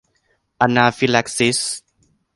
[0.61, 1.57] อะนาฟิแล็กซิส